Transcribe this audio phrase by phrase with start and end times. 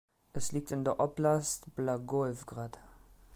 [0.33, 2.79] Es liegt in der Oblast Blagoewgrad.